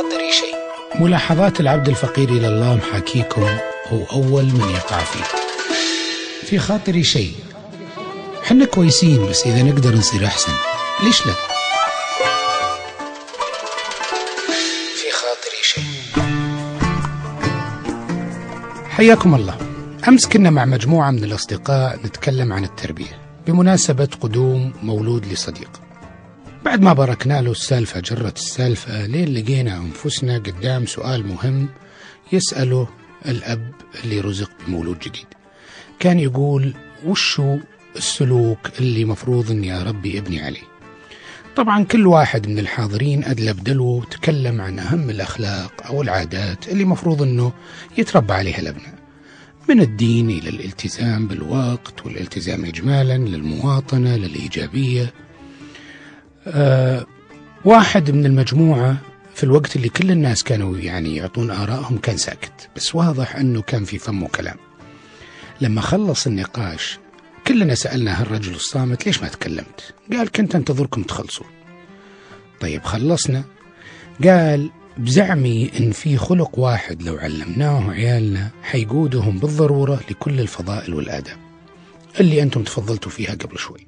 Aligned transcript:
خاطري 0.00 0.32
شيء. 0.32 0.54
ملاحظات 1.00 1.60
العبد 1.60 1.88
الفقير 1.88 2.28
إلى 2.28 2.48
الله 2.48 2.76
محاكيكم 2.76 3.42
هو 3.88 4.04
أول 4.12 4.44
من 4.44 4.70
يقع 4.74 4.98
فيه. 4.98 5.24
في 6.46 6.58
خاطري 6.58 7.04
شيء. 7.04 7.32
حنا 8.42 8.64
كويسين 8.64 9.26
بس 9.26 9.46
إذا 9.46 9.62
نقدر 9.62 9.94
نصير 9.94 10.26
أحسن. 10.26 10.52
ليش 11.02 11.26
لا؟ 11.26 11.32
في 14.96 15.10
خاطري 15.12 15.62
شيء. 15.62 15.84
حياكم 18.88 19.34
الله. 19.34 19.58
أمس 20.08 20.26
كنا 20.26 20.50
مع 20.50 20.64
مجموعة 20.64 21.10
من 21.10 21.24
الأصدقاء 21.24 21.98
نتكلم 22.04 22.52
عن 22.52 22.64
التربية. 22.64 23.20
بمناسبة 23.46 24.08
قدوم 24.20 24.72
مولود 24.82 25.26
لصديق. 25.26 25.70
بعد 26.64 26.80
ما 26.82 26.92
باركنا 26.92 27.42
له 27.42 27.50
السالفة 27.50 28.00
جرت 28.00 28.36
السالفة 28.36 29.06
لين 29.06 29.34
لقينا 29.34 29.76
أنفسنا 29.76 30.38
قدام 30.38 30.86
سؤال 30.86 31.26
مهم 31.26 31.68
يسأله 32.32 32.88
الأب 33.26 33.72
اللي 34.04 34.20
رزق 34.20 34.50
بمولود 34.66 34.98
جديد. 34.98 35.26
كان 35.98 36.18
يقول 36.18 36.74
وشو 37.06 37.58
السلوك 37.96 38.58
اللي 38.78 39.04
مفروض 39.04 39.50
أني 39.50 39.80
أربي 39.80 40.18
ابني 40.18 40.42
عليه؟ 40.42 40.70
طبعا 41.56 41.84
كل 41.84 42.06
واحد 42.06 42.48
من 42.48 42.58
الحاضرين 42.58 43.24
أدلب 43.24 43.64
دلو 43.64 44.04
تكلم 44.04 44.60
عن 44.60 44.78
أهم 44.78 45.10
الأخلاق 45.10 45.86
أو 45.86 46.02
العادات 46.02 46.68
اللي 46.68 46.84
مفروض 46.84 47.22
أنه 47.22 47.52
يتربى 47.98 48.32
عليها 48.32 48.58
الأبناء. 48.58 48.94
من 49.68 49.80
الدين 49.80 50.30
إلى 50.30 50.48
الالتزام 50.48 51.26
بالوقت 51.26 52.06
والالتزام 52.06 52.64
إجمالا 52.64 53.18
للمواطنة 53.18 54.16
للإيجابية. 54.16 55.12
آه 56.46 57.06
واحد 57.64 58.10
من 58.10 58.26
المجموعة 58.26 58.96
في 59.34 59.44
الوقت 59.44 59.76
اللي 59.76 59.88
كل 59.88 60.10
الناس 60.10 60.42
كانوا 60.44 60.78
يعني 60.78 61.16
يعطون 61.16 61.50
آرائهم 61.50 61.98
كان 61.98 62.16
ساكت 62.16 62.68
بس 62.76 62.94
واضح 62.94 63.36
أنه 63.36 63.62
كان 63.62 63.84
في 63.84 63.98
فمه 63.98 64.28
كلام 64.28 64.56
لما 65.60 65.80
خلص 65.80 66.26
النقاش 66.26 66.98
كلنا 67.46 67.74
سألنا 67.74 68.20
هالرجل 68.20 68.54
الصامت 68.54 69.06
ليش 69.06 69.22
ما 69.22 69.28
تكلمت؟ 69.28 69.94
قال 70.12 70.32
كنت 70.32 70.54
أنتظركم 70.54 71.02
تخلصوا. 71.02 71.46
طيب 72.60 72.82
خلصنا. 72.82 73.44
قال 74.24 74.70
بزعمي 74.98 75.70
إن 75.80 75.90
في 75.90 76.16
خلق 76.16 76.58
واحد 76.58 77.02
لو 77.02 77.16
علمناه 77.16 77.90
عيالنا 77.90 78.50
حيقودهم 78.62 79.38
بالضرورة 79.38 80.00
لكل 80.10 80.40
الفضائل 80.40 80.94
والآداب. 80.94 81.36
اللي 82.20 82.42
أنتم 82.42 82.62
تفضلتوا 82.62 83.10
فيها 83.10 83.34
قبل 83.34 83.58
شوي. 83.58 83.86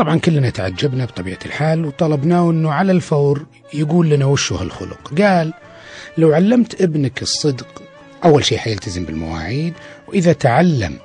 طبعا 0.00 0.18
كلنا 0.18 0.50
تعجبنا 0.50 1.04
بطبيعة 1.04 1.38
الحال 1.46 1.84
وطلبناه 1.84 2.50
أنه 2.50 2.72
على 2.72 2.92
الفور 2.92 3.46
يقول 3.74 4.10
لنا 4.10 4.24
وشو 4.24 4.54
هالخلق. 4.56 5.14
قال 5.18 5.52
لو 6.18 6.32
علمت 6.32 6.82
ابنك 6.82 7.22
الصدق 7.22 7.82
أول 8.24 8.44
شيء 8.44 8.58
حيلتزم 8.58 9.04
بالمواعيد 9.04 9.74
وإذا 10.08 10.32
تعلم 10.32 10.98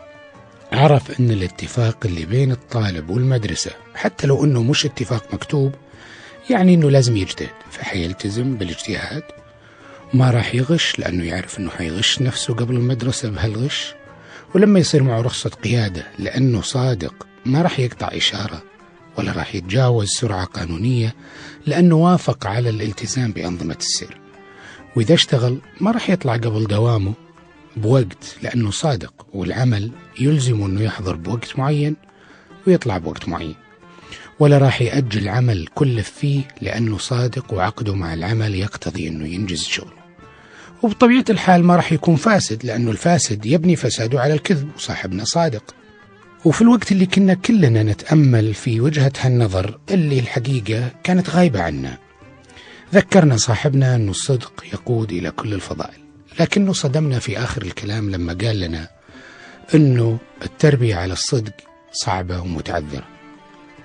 عرف 0.71 1.19
أن 1.19 1.31
الاتفاق 1.31 1.97
اللي 2.05 2.25
بين 2.25 2.51
الطالب 2.51 3.09
والمدرسة 3.09 3.71
حتى 3.95 4.27
لو 4.27 4.43
أنه 4.45 4.63
مش 4.63 4.85
اتفاق 4.85 5.33
مكتوب 5.33 5.71
يعني 6.49 6.73
أنه 6.73 6.91
لازم 6.91 7.17
يجتهد 7.17 7.49
فحيلتزم 7.71 8.55
بالاجتهاد. 8.55 9.23
ما 10.13 10.31
راح 10.31 10.55
يغش 10.55 10.99
لأنه 10.99 11.23
يعرف 11.23 11.59
أنه 11.59 11.69
حيغش 11.69 12.21
نفسه 12.21 12.53
قبل 12.53 12.75
المدرسة 12.75 13.29
بهالغش. 13.29 13.93
ولما 14.53 14.79
يصير 14.79 15.03
معه 15.03 15.21
رخصة 15.21 15.49
قيادة 15.49 16.03
لأنه 16.19 16.61
صادق 16.61 17.27
ما 17.45 17.61
راح 17.61 17.79
يقطع 17.79 18.07
إشارة. 18.13 18.74
ولا 19.17 19.31
راح 19.31 19.55
يتجاوز 19.55 20.09
سرعة 20.09 20.45
قانونية 20.45 21.15
لأنه 21.65 21.95
وافق 21.95 22.47
على 22.47 22.69
الالتزام 22.69 23.31
بأنظمة 23.31 23.77
السير. 23.79 24.17
وإذا 24.95 25.13
اشتغل 25.13 25.57
ما 25.81 25.91
راح 25.91 26.09
يطلع 26.09 26.33
قبل 26.33 26.63
دوامه 26.67 27.13
بوقت 27.77 28.37
لأنه 28.43 28.71
صادق 28.71 29.27
والعمل 29.33 29.91
يلزم 30.19 30.63
أنه 30.63 30.81
يحضر 30.81 31.15
بوقت 31.15 31.59
معين 31.59 31.95
ويطلع 32.67 32.97
بوقت 32.97 33.27
معين. 33.29 33.55
ولا 34.39 34.57
راح 34.57 34.81
يأجل 34.81 35.29
عمل 35.29 35.67
كلف 35.75 36.09
فيه 36.09 36.47
لأنه 36.61 36.97
صادق 36.97 37.53
وعقده 37.53 37.95
مع 37.95 38.13
العمل 38.13 38.55
يقتضي 38.55 39.07
أنه 39.07 39.27
ينجز 39.27 39.63
شغله. 39.63 40.05
وبطبيعة 40.83 41.25
الحال 41.29 41.63
ما 41.63 41.75
راح 41.75 41.91
يكون 41.91 42.15
فاسد 42.15 42.65
لأنه 42.65 42.91
الفاسد 42.91 43.45
يبني 43.45 43.75
فساده 43.75 44.21
على 44.21 44.33
الكذب 44.33 44.69
وصاحبنا 44.75 45.23
صادق. 45.23 45.75
وفي 46.45 46.61
الوقت 46.61 46.91
اللي 46.91 47.05
كنا 47.05 47.33
كلنا 47.33 47.83
نتأمل 47.83 48.53
في 48.53 48.81
وجهة 48.81 49.11
هالنظر 49.19 49.79
اللي 49.91 50.19
الحقيقة 50.19 50.91
كانت 51.03 51.29
غايبة 51.29 51.61
عنا 51.61 51.97
ذكرنا 52.93 53.37
صاحبنا 53.37 53.95
أن 53.95 54.09
الصدق 54.09 54.63
يقود 54.73 55.11
إلى 55.11 55.31
كل 55.31 55.53
الفضائل 55.53 55.99
لكنه 56.39 56.73
صدمنا 56.73 57.19
في 57.19 57.39
آخر 57.39 57.61
الكلام 57.61 58.11
لما 58.11 58.33
قال 58.33 58.59
لنا 58.59 58.87
أنه 59.75 60.17
التربية 60.43 60.95
على 60.95 61.13
الصدق 61.13 61.53
صعبة 61.91 62.41
ومتعذرة 62.41 63.07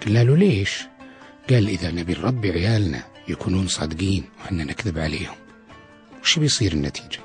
قلنا 0.06 0.24
له 0.24 0.36
ليش؟ 0.36 0.84
قال 1.50 1.68
إذا 1.68 1.90
نبي 1.90 2.12
نربي 2.14 2.50
عيالنا 2.50 3.02
يكونون 3.28 3.68
صادقين 3.68 4.24
وحنا 4.40 4.64
نكذب 4.64 4.98
عليهم 4.98 5.36
وش 6.22 6.38
بيصير 6.38 6.72
النتيجة؟ 6.72 7.20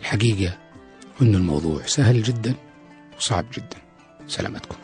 الحقيقة 0.00 0.58
أن 1.22 1.34
الموضوع 1.34 1.86
سهل 1.86 2.22
جدا 2.22 2.54
وصعب 3.16 3.46
جدا 3.56 3.91
سلامتكم. 4.28 4.76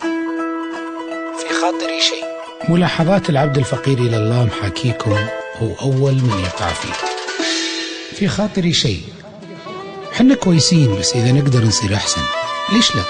في 1.39 1.55
خاطري 1.63 2.01
شيء. 2.01 2.25
ملاحظات 2.69 3.31
العبد 3.31 3.59
الفقير 3.59 3.99
إلى 3.99 4.17
الله 4.17 4.45
محاكيكم 4.45 5.17
هو 5.57 5.75
أول 5.81 6.15
من 6.15 6.41
يقع 6.45 6.69
فيه. 6.73 6.93
في 8.17 8.29
خاطري 8.29 8.73
شيء. 8.73 9.03
حنا 10.13 10.35
كويسين 10.35 10.99
بس 10.99 11.17
إذا 11.17 11.33
نقدر 11.33 11.65
نصير 11.65 11.95
أحسن. 11.95 12.23
ليش 12.73 12.97
لا؟ 12.97 13.03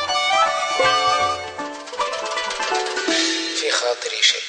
في 3.57 3.71
خاطري 3.71 4.23
شيء. 4.23 4.41